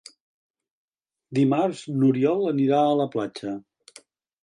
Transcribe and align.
Dimarts 1.41 1.85
n'Oriol 1.99 2.45
anirà 2.55 2.83
a 2.89 2.99
la 3.05 3.11
platja. 3.17 3.57